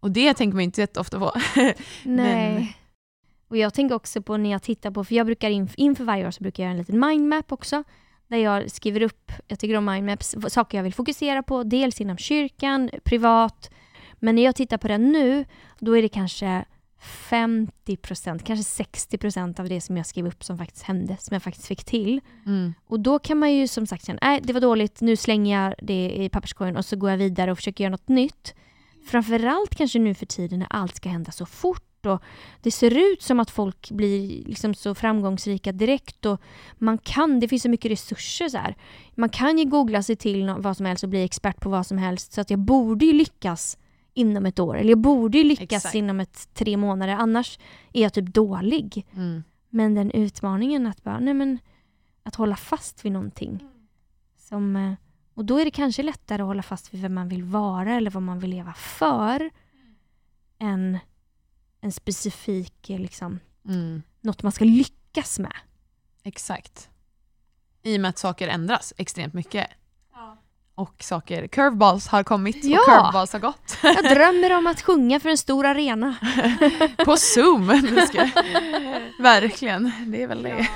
[0.00, 1.32] Och det tänker man inte jätteofta på.
[1.56, 1.74] Nej.
[2.04, 2.66] Men-
[3.48, 6.26] Och jag tänker också på när jag tittar på, för jag brukar inf- inför varje
[6.26, 7.84] år så brukar jag göra en liten mindmap också.
[8.28, 11.62] Där jag skriver upp, jag tycker om mindmaps, saker jag vill fokusera på.
[11.64, 13.70] Dels inom kyrkan, privat.
[14.24, 15.44] Men när jag tittar på den nu,
[15.78, 16.64] då är det kanske
[17.30, 21.66] 50%, kanske 60% av det som jag skrev upp som faktiskt hände, som jag faktiskt
[21.66, 22.20] fick till.
[22.46, 22.74] Mm.
[22.86, 25.74] Och då kan man ju som sagt känna, nej det var dåligt, nu slänger jag
[25.82, 28.54] det i papperskorgen och så går jag vidare och försöker göra något nytt.
[29.06, 32.22] Framförallt kanske nu för tiden när allt ska hända så fort och
[32.62, 36.40] det ser ut som att folk blir liksom så framgångsrika direkt och
[36.78, 38.76] man kan, det finns så mycket resurser så här.
[39.14, 41.98] Man kan ju googla sig till vad som helst och bli expert på vad som
[41.98, 43.78] helst så att jag borde ju lyckas
[44.14, 45.94] inom ett år eller jag borde ju lyckas Exakt.
[45.94, 47.58] inom ett tre månader annars
[47.92, 49.06] är jag typ dålig.
[49.14, 49.44] Mm.
[49.68, 51.58] Men den utmaningen att bara, nej men
[52.22, 53.64] att hålla fast vid någonting.
[54.38, 54.92] Som, eh,
[55.34, 58.10] och då är det kanske lättare att hålla fast vid vem man vill vara eller
[58.10, 59.50] vad man vill leva för.
[60.58, 60.98] Än
[61.80, 64.02] en specifik, eh, liksom, Mm.
[64.20, 65.54] något man ska lyckas med.
[66.22, 66.90] Exakt.
[67.82, 69.66] I och med att saker ändras extremt mycket.
[70.76, 72.78] Och saker, curveballs har kommit Ja.
[72.78, 73.78] och curveballs har gått.
[73.82, 76.14] Jag drömmer om att sjunga för en stor arena.
[77.04, 77.66] På zoom!
[79.20, 80.68] Verkligen, det är väl det.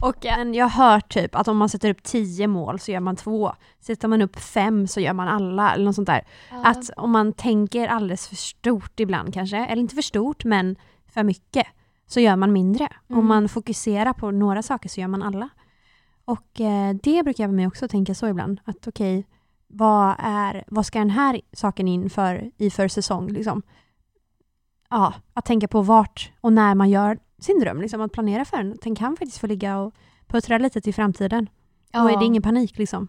[0.00, 3.00] Och en, jag har hört typ att om man sätter upp tio mål så gör
[3.00, 3.52] man två.
[3.80, 6.26] Sätter man upp fem så gör man alla eller något sånt där.
[6.64, 10.76] Att om man tänker alldeles för stort ibland kanske, eller inte för stort men
[11.14, 11.66] för mycket,
[12.06, 12.88] så gör man mindre.
[13.08, 13.18] Mm.
[13.18, 15.48] Om man fokuserar på några saker så gör man alla.
[16.28, 18.60] Och eh, det brukar jag med mig också tänka så ibland.
[18.64, 19.26] Att okej,
[19.66, 23.28] vad, är, vad ska den här saken in för, i för säsong?
[23.28, 23.62] Liksom?
[24.90, 27.80] Ja, att tänka på vart och när man gör sin dröm.
[27.80, 28.78] Liksom, att planera för den.
[28.82, 29.94] Den kan faktiskt få ligga och
[30.26, 31.48] puttra lite till framtiden.
[31.92, 33.08] Då är det ingen panik liksom.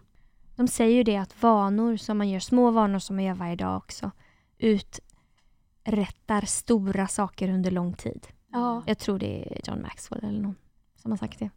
[0.56, 3.56] De säger ju det att vanor som man gör, små vanor som man gör varje
[3.56, 4.10] dag också,
[4.58, 8.26] uträttar stora saker under lång tid.
[8.52, 8.82] Ja.
[8.86, 10.56] Jag tror det är John Maxwell eller någon
[10.96, 11.50] som har sagt det.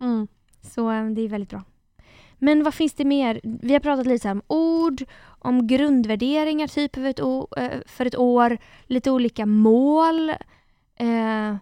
[0.00, 0.28] Mm.
[0.62, 1.62] Så eh, det är väldigt bra.
[2.38, 3.40] Men vad finns det mer?
[3.42, 5.02] Vi har pratat lite om ord,
[5.38, 7.18] om grundvärderingar typ för ett,
[7.56, 10.30] eh, för ett år, lite olika mål.
[10.96, 11.56] Eh,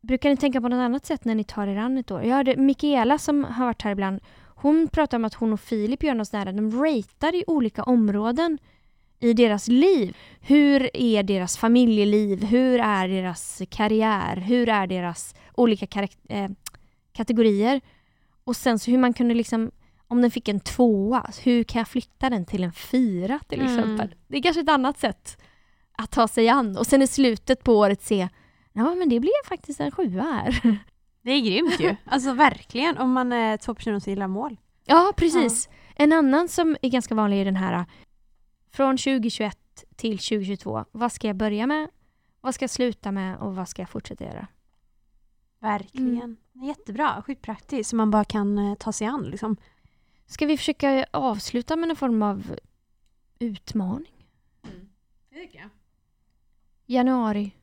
[0.00, 2.22] brukar ni tänka på något annat sätt när ni tar er an ett år?
[2.22, 4.20] Jag hörde Mikaela som har varit här ibland,
[4.60, 8.58] hon pratar om att hon och Filip gör något sånt de ratear i olika områden
[9.20, 10.16] i deras liv.
[10.40, 12.44] Hur är deras familjeliv?
[12.44, 14.36] Hur är deras karriär?
[14.36, 16.50] Hur är deras olika karaktär, eh,
[17.18, 17.80] kategorier?
[18.44, 19.70] Och sen så hur man kunde liksom,
[20.08, 23.78] om den fick en tvåa, hur kan jag flytta den till en fyra till Mm.
[23.78, 24.14] exempel?
[24.28, 25.38] Det är kanske ett annat sätt
[25.92, 26.76] att ta sig an.
[26.76, 28.28] Och sen i slutet på året se,
[28.72, 30.60] ja men det blev faktiskt en sjua här.
[31.22, 31.96] Det är grymt ju.
[32.04, 34.56] Alltså verkligen, om man är två personer som gillar mål.
[34.86, 35.68] Ja, precis.
[35.96, 37.84] En annan som är ganska vanlig är den här
[38.72, 39.56] från 2021
[39.96, 40.84] till 2022.
[40.92, 41.88] Vad ska jag börja med?
[42.40, 44.46] Vad ska jag sluta med och vad ska jag fortsätta göra?
[45.58, 46.36] Verkligen.
[46.52, 49.56] Det är Jättebra, sjukt praktiskt, så man bara kan eh, ta sig an liksom.
[50.26, 52.56] Ska vi försöka avsluta med någon form av
[53.38, 54.26] utmaning?
[56.86, 57.54] Januari.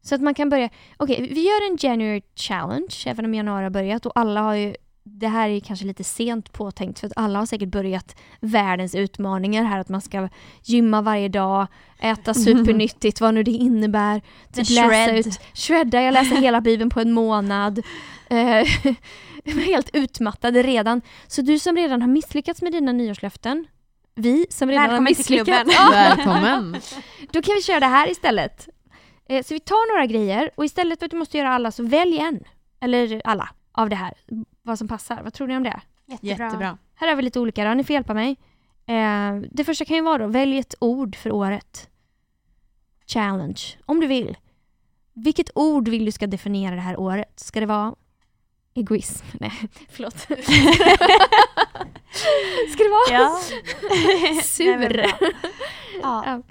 [0.00, 0.70] Så att man kan börja...
[0.96, 4.74] Okej, vi gör en January challenge, även om januari har börjat och alla har ju...
[5.10, 9.64] Det här är kanske lite sent påtänkt för att alla har säkert börjat världens utmaningar
[9.64, 10.28] här att man ska
[10.62, 11.66] gymma varje dag,
[11.98, 14.20] äta supernyttigt, vad nu det innebär.
[14.52, 15.26] Typ läsa shred.
[15.26, 17.82] ut, shredda, jag läser hela bibeln på en månad.
[18.30, 18.66] Eh,
[19.66, 21.00] helt utmattad redan.
[21.26, 23.66] Så du som redan har misslyckats med dina nyårslöften,
[24.14, 25.74] vi som redan har Välkommen till misslyckats, klubben.
[25.74, 26.76] Ja, Välkommen!
[27.32, 28.68] då kan vi köra det här istället.
[29.28, 31.82] Eh, Så vi tar några grejer och istället för att du måste göra alla så
[31.82, 32.40] välj en.
[32.80, 34.14] Eller alla av det här.
[34.68, 35.22] Vad som passar.
[35.22, 35.80] Vad tror ni om det?
[36.20, 36.78] Jättebra.
[36.94, 37.74] Här har vi lite olika då.
[37.74, 38.36] Ni får hjälpa mig.
[38.86, 41.90] Eh, det första kan ju vara då, välj ett ord för året.
[43.06, 43.62] Challenge.
[43.86, 44.36] Om du vill.
[45.12, 47.40] Vilket ord vill du ska definiera det här året?
[47.40, 47.94] Ska det vara
[48.74, 49.26] egoism?
[49.40, 49.52] Nej,
[49.90, 50.18] förlåt.
[50.22, 50.34] ska
[52.84, 53.38] det vara Ja.
[54.42, 54.96] sur?
[54.96, 55.14] Nej,
[56.02, 56.22] ja.
[56.26, 56.42] Ja.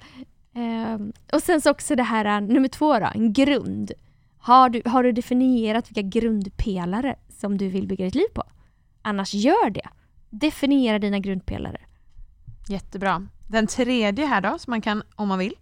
[0.60, 3.92] Ehm, och sen så också det här äh, nummer två då, en grund.
[4.38, 8.42] Har du, har du definierat vilka grundpelare som du vill bygga ditt liv på?
[9.02, 9.88] Annars gör det.
[10.30, 11.80] Definiera dina grundpelare.
[12.68, 13.28] Jättebra.
[13.48, 15.54] Den tredje här då, som man kan, om man vill.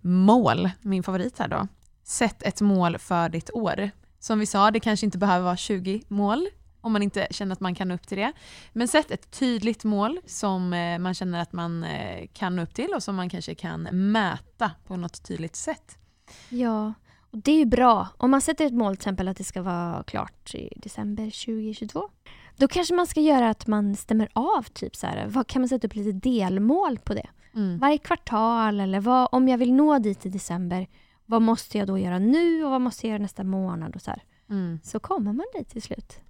[0.00, 1.68] Mål, min favorit här då.
[2.04, 3.90] Sätt ett mål för ditt år.
[4.18, 6.48] Som vi sa, det kanske inte behöver vara 20 mål
[6.86, 8.32] om man inte känner att man kan nå upp till det.
[8.72, 12.74] Men sätt ett tydligt mål som eh, man känner att man eh, kan nå upp
[12.74, 15.98] till och som man kanske kan mäta på något tydligt sätt.
[16.48, 16.94] Ja,
[17.44, 18.08] det är ju bra.
[18.16, 22.08] Om man sätter ett mål till exempel att det ska vara klart i december 2022.
[22.56, 25.68] Då kanske man ska göra att man stämmer av typ så här, vad kan man
[25.68, 27.26] sätta upp lite delmål på det?
[27.54, 27.78] Mm.
[27.78, 30.86] Varje kvartal eller vad, om jag vill nå dit i december,
[31.26, 34.10] vad måste jag då göra nu och vad måste jag göra nästa månad och så
[34.10, 34.22] här.
[34.50, 34.80] Mm.
[34.82, 36.20] Så kommer man dit till slut.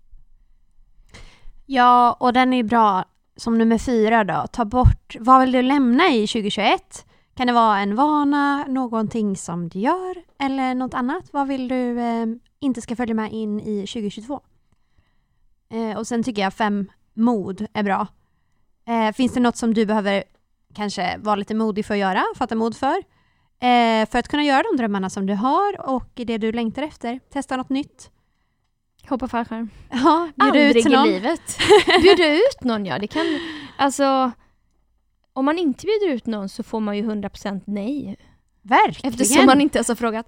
[1.66, 3.05] ja, och den är bra
[3.37, 4.47] som nummer fyra då.
[4.53, 7.06] Ta bort, vad vill du lämna i 2021?
[7.37, 11.25] Kan det vara en vana, någonting som du gör eller något annat?
[11.33, 12.27] Vad vill du eh,
[12.61, 14.40] inte ska följa med in i 2022?
[15.70, 18.07] Eh, och sen tycker jag fem mod är bra.
[18.88, 20.25] Eh, finns det något som du behöver
[20.75, 22.96] kanske vara lite modig för att göra, fatta mod för?
[23.61, 27.20] Eh, för att kunna göra de drömmarna som du har och det du längtar efter.
[27.33, 28.11] Testa något nytt.
[29.09, 29.70] Hoppa fallskärm.
[29.90, 31.09] Ja, bjuda ut till i någon.
[31.09, 31.59] livet.
[32.03, 33.25] Bjuda ut någon ja, det kan...
[33.77, 34.33] Alltså...
[35.37, 38.16] Om man inte bjuder ut någon så får man ju 100% nej.
[38.62, 39.12] Verkligen.
[39.12, 40.27] Eftersom man inte ens har frågat.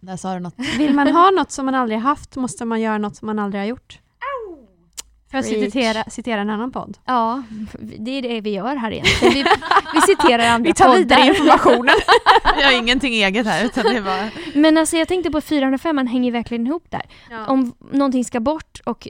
[0.00, 0.54] Där sa du något.
[0.78, 3.62] Vill man ha något som man aldrig haft måste man göra något som man aldrig
[3.62, 3.98] har gjort.
[5.30, 6.98] För att citera, citera en annan podd.
[7.04, 7.42] Ja,
[7.98, 9.34] det är det vi gör här egentligen.
[9.34, 9.44] Vi,
[9.94, 11.34] vi citerar andra Vi tar vidare poddar.
[11.34, 11.94] informationen.
[12.44, 14.30] Jag har ingenting eget här utan det är bara...
[14.54, 17.02] Men alltså jag tänkte på 405, man hänger verkligen ihop där.
[17.30, 17.46] Ja.
[17.46, 19.08] Om någonting ska bort och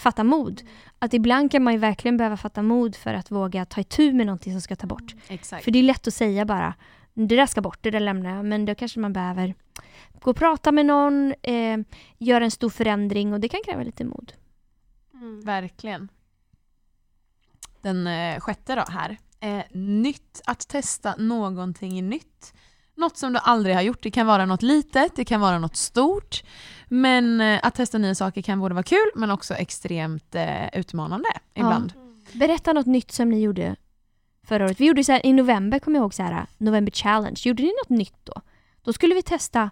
[0.00, 0.62] fatta mod.
[0.98, 4.26] Att ibland kan man ju verkligen behöva fatta mod för att våga ta itu med
[4.26, 5.14] någonting som ska ta bort.
[5.28, 5.64] Exakt.
[5.64, 6.74] För det är lätt att säga bara,
[7.14, 8.44] det där ska bort, det där lämnar jag.
[8.44, 9.54] Men då kanske man behöver
[10.20, 11.78] gå och prata med någon, eh,
[12.18, 14.32] göra en stor förändring och det kan kräva lite mod.
[15.44, 16.08] Verkligen.
[17.80, 19.16] Den eh, sjätte då här.
[19.40, 22.54] Eh, nytt, att testa någonting nytt.
[22.94, 24.02] Något som du aldrig har gjort.
[24.02, 26.42] Det kan vara något litet, det kan vara något stort.
[26.88, 31.28] Men eh, att testa nya saker kan både vara kul men också extremt eh, utmanande
[31.54, 31.92] ibland.
[32.32, 33.76] Berätta något nytt som ni gjorde
[34.46, 34.80] förra året.
[34.80, 37.36] Vi gjorde så här, i november, kommer jag ihåg, så här, November Challenge.
[37.44, 38.32] Gjorde ni något nytt då?
[38.82, 39.70] Då skulle vi testa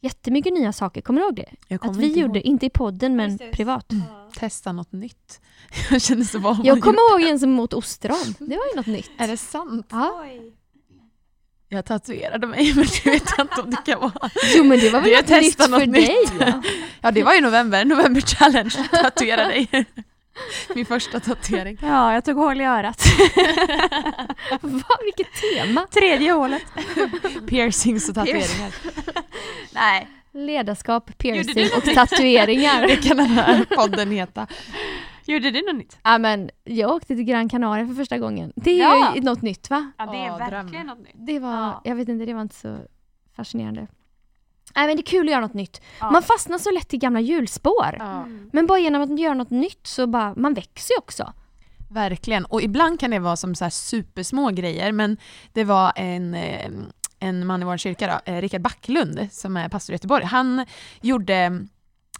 [0.00, 1.00] jättemycket nya saker.
[1.00, 1.50] Kommer du ihåg det?
[1.68, 2.46] Jag Att vi inte gjorde, ihåg.
[2.46, 3.56] inte i podden men Just det, just det.
[3.56, 3.92] privat.
[4.36, 5.40] Testa något nytt.
[5.90, 8.34] Jag känner så vad Jag kommer ihåg en som mot ostron.
[8.38, 9.10] Det var ju något nytt.
[9.18, 9.86] Är det sant?
[9.90, 10.24] Ja.
[11.74, 14.30] Jag tatuerade mig men det vet jag inte om det kan vara.
[14.56, 16.08] Jo men det var väl Det något nytt för något dig?
[16.08, 16.54] nytt.
[17.00, 19.68] Ja det var ju november, november challenge, tatuera dig.
[20.74, 21.78] Min första tatuering.
[21.82, 23.04] Ja, jag tog hål i örat.
[24.60, 25.86] Va, vilket tema!
[25.90, 26.62] Tredje hålet.
[27.48, 28.72] Piercings och tatueringar.
[29.72, 30.08] Nej.
[30.32, 32.86] Ledarskap, piercing och tatueringar.
[32.86, 34.46] Det kan den här podden heta.
[35.26, 35.98] Gjorde du något nytt?
[36.04, 38.52] ja, men jag åkte till Gran Canaria för första gången.
[38.56, 39.12] Det är Ja.
[39.14, 39.92] ju något nytt va?
[39.98, 40.86] Ja, det är Åh, verkligen dröm.
[40.86, 41.14] något nytt.
[41.26, 41.80] Det var, Ja.
[41.84, 42.78] jag vet inte, det var inte så
[43.36, 43.86] fascinerande.
[44.76, 45.80] Nej men det är kul att göra något nytt.
[46.00, 46.10] Ja.
[46.10, 47.96] Man fastnar så lätt i gamla hjulspår.
[47.98, 48.26] Ja.
[48.52, 51.32] Men bara genom att göra något nytt så bara, man växer ju också.
[51.90, 55.16] Verkligen, och ibland kan det vara som så här supersmå grejer men
[55.52, 56.70] det var en, eh,
[57.18, 60.66] en man i vår kyrka, då, eh, Rickard Backlund som är pastor i Göteborg, han
[61.00, 61.66] gjorde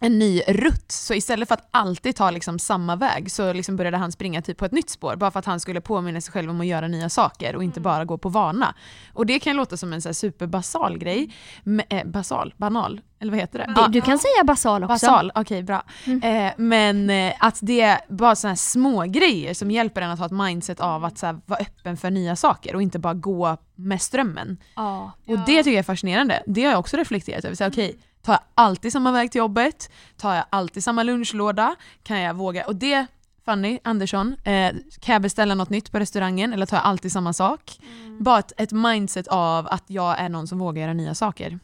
[0.01, 3.97] en ny rutt, så istället för att alltid ta liksom samma väg så liksom började
[3.97, 6.51] han springa typ på ett nytt spår bara för att han skulle påminna sig själv
[6.51, 8.75] om att göra nya saker och inte bara gå på vana.
[9.13, 13.33] Och det kan låta som en så här superbasal grej, men, eh, basal, banal, eller
[13.33, 13.75] vad heter det?
[13.77, 14.93] Det, du kan säga basal också.
[15.07, 15.83] Basal, okej bra.
[16.05, 16.47] Mm.
[16.47, 20.19] Eh, men eh, att det är bara sådana här små grejer som hjälper en att
[20.19, 23.15] ha ett mindset av att så här, vara öppen för nya saker och inte bara
[23.15, 24.57] gå med strömmen.
[24.77, 25.13] Ja.
[25.27, 26.43] Och det tycker jag är fascinerande.
[26.47, 27.57] Det har jag också reflekterat över.
[27.57, 29.91] Så här, Okej, tar jag alltid samma väg till jobbet?
[30.17, 31.77] Tar jag alltid samma lunchlåda?
[32.03, 32.67] Kan jag våga?
[32.67, 33.07] Och det,
[33.45, 37.33] Fanny Andersson, eh, kan jag beställa något nytt på restaurangen eller tar jag alltid samma
[37.33, 37.79] sak?
[38.21, 41.59] Bara ett, ett mindset av att jag är någon som vågar göra nya saker.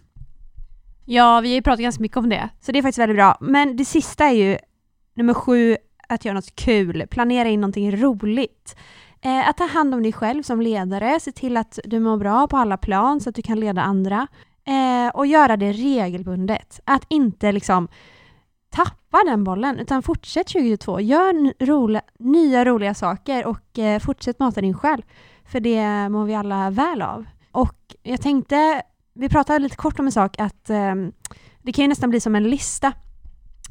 [1.05, 3.37] Ja, vi har ju pratat ganska mycket om det, så det är faktiskt väldigt bra.
[3.41, 4.59] Men det sista är ju
[5.15, 5.77] nummer sju,
[6.09, 7.07] att göra något kul.
[7.11, 8.77] Planera in någonting roligt.
[9.23, 12.47] Eh, att ta hand om dig själv som ledare, se till att du mår bra
[12.47, 14.27] på alla plan så att du kan leda andra.
[14.65, 16.81] Eh, och göra det regelbundet.
[16.85, 17.89] Att inte liksom
[18.71, 21.01] tappa den bollen, utan fortsätt 2022.
[21.01, 25.05] Gör roliga, nya roliga saker och eh, fortsätt mata din själ.
[25.45, 27.25] För det mår vi alla väl av.
[27.53, 28.83] Och jag tänkte
[29.15, 30.95] vi pratade lite kort om en sak att eh,
[31.63, 32.93] det kan ju nästan bli som en lista.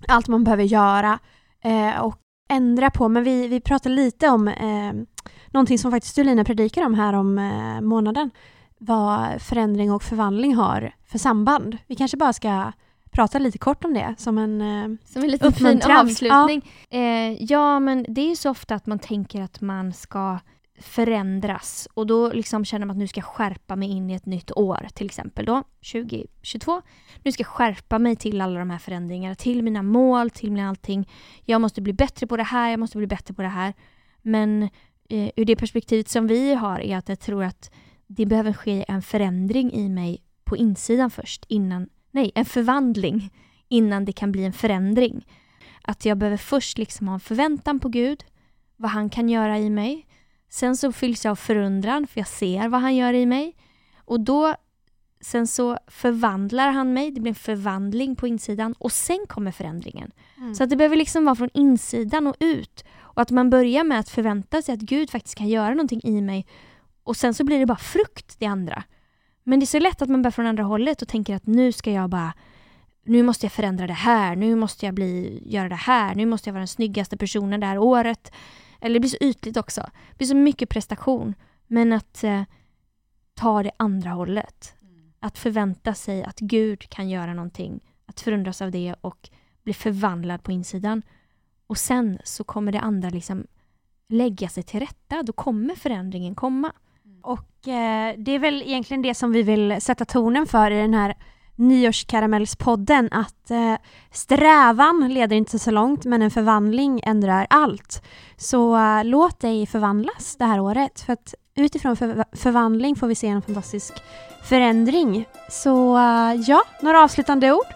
[0.08, 1.20] Allt man behöver göra
[1.64, 2.16] eh, och
[2.50, 3.10] ändra på.
[3.10, 4.94] Men vi, vi pratade lite om eh,
[5.48, 8.32] någonting som faktiskt Julina predikade om här om eh, månaden.
[8.82, 11.78] Vad förändring och förvandling har för samband.
[11.88, 12.72] Vi kanske bara ska
[13.12, 14.62] prata lite kort om det som en...
[14.62, 16.72] Eh, Som en liten fin avslutning.
[16.90, 16.98] Ja.
[16.98, 20.40] Eh, ja, men det är ju så ofta att man tänker att man ska
[20.82, 24.26] förändras och då liksom känner man att nu ska jag skärpa mig in i ett
[24.26, 26.82] nytt år, till exempel då 2022.
[27.24, 30.70] Nu ska jag skärpa mig till alla de här förändringarna, till mina mål, till mina
[30.70, 31.10] allting.
[31.46, 33.74] Jag måste bli bättre på det här, jag måste bli bättre på det här.
[34.22, 34.64] Men
[35.10, 37.72] eh, ur det perspektivet som vi har är att jag tror att
[38.10, 43.34] det behöver ske en förändring i mig på insidan först innan, nej, en förvandling
[43.68, 45.28] innan det kan bli en förändring.
[45.82, 48.26] Att jag behöver först liksom ha en förväntan på Gud,
[48.76, 50.06] vad han kan göra i mig.
[50.50, 53.56] Sen så fylls jag av förundran för jag ser vad han gör i mig.
[53.98, 54.56] Och då,
[55.22, 60.12] sen så förvandlar han mig, det blir en förvandling på insidan och sen kommer förändringen.
[60.54, 62.84] Så att det behöver liksom vara från insidan och ut.
[63.00, 66.22] Och att man börjar med att förvänta sig att Gud faktiskt kan göra någonting i
[66.22, 66.46] mig
[67.10, 68.84] Och sen så blir det bara frukt det andra.
[69.44, 71.72] Men det är så lätt att man börjar från andra hållet och tänker att nu
[71.72, 72.34] ska jag bara
[73.06, 76.50] nu måste jag förändra det här, nu måste jag bli, göra det här, nu måste
[76.50, 78.32] jag vara den snyggaste personen det här året.
[78.82, 79.82] Eller det blir så ytligt också.
[79.82, 81.36] Det blir så mycket prestation.
[81.68, 82.44] Men att eh,
[83.34, 84.74] ta det andra hållet.
[85.20, 87.80] Att förvänta sig att Gud kan göra någonting.
[88.06, 89.30] Att förundras av det och
[89.64, 91.02] bli förvandlad på insidan.
[91.68, 93.48] Och sen så kommer det andra liksom
[94.10, 95.24] lägga sig till rätta.
[95.24, 96.72] Då kommer förändringen komma.
[97.22, 100.94] Och eh, det är väl egentligen det som vi vill sätta tonen för i den
[100.94, 101.16] här
[101.56, 103.76] nyårskaramellspodden att eh,
[104.12, 108.04] strävan leder inte så långt men en förvandling ändrar allt.
[108.38, 113.16] Så eh, låt dig förvandlas det här året för att utifrån för förvandling får vi
[113.16, 113.94] se en fantastisk
[114.44, 115.26] förändring.
[115.50, 117.68] Så eh, ja, några avslutande ord?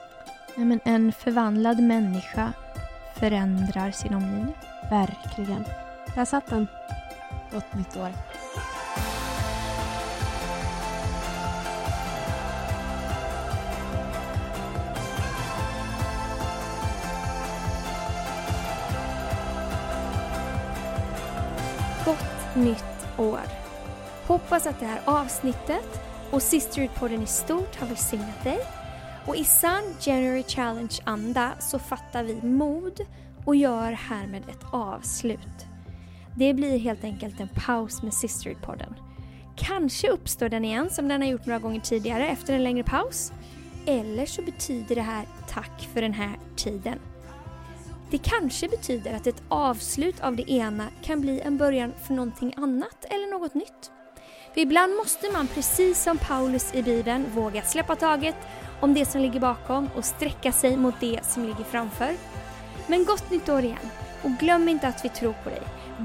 [0.56, 2.54] Nej, men en förvandlad människa
[3.20, 4.56] förändrar sin omgivning.
[4.89, 5.64] Verkligen.
[6.16, 6.68] Där satt den.
[7.54, 8.10] Gott nytt år.
[22.06, 23.39] Gott nytt år!
[24.28, 26.01] Hoppas att det här avsnittet
[26.32, 28.60] och Sisterhood-podden i stort har välsignat dig.
[29.26, 32.99] Och i sann January Challenge-anda så fattar vi mod
[33.45, 35.66] och gör härmed ett avslut.
[36.38, 38.93] Det blir helt enkelt en paus med Sisterhood-podden.
[39.56, 43.32] Kanske uppstår den igen som den har gjort några gånger tidigare efter en längre paus.
[43.86, 46.99] Eller så betyder det här tack för den här tiden.
[48.14, 52.53] Det kanske betyder att ett avslut av det ena kan bli en början för någonting
[52.57, 53.91] annat eller något nytt.
[54.53, 58.36] För ibland måste man, precis som Paulus i Bibeln, våga släppa taget
[58.80, 62.16] om det som ligger bakom och sträcka sig mot det som ligger framför.
[62.88, 63.89] Men gott nytt år igen!
[64.24, 65.64] Och glöm inte att vi tror på dig.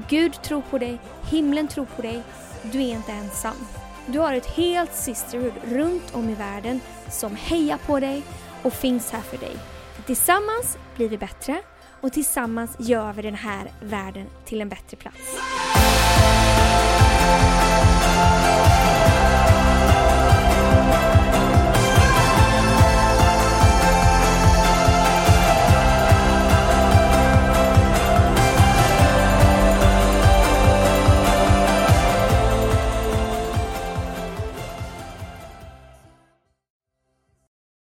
[0.09, 0.99] Gud tror på dig,
[1.31, 2.23] himlen tror på dig.
[2.71, 3.67] Du är inte ensam.
[4.05, 6.81] Du har ett helt sisterhood runt om i världen
[7.11, 8.23] som hejar på dig
[8.63, 9.55] och finns här för dig.
[10.05, 11.61] Tillsammans blir vi bättre
[12.01, 15.17] och tillsammans gör vi den här världen till en bättre plats.